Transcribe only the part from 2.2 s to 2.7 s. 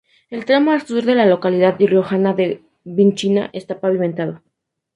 de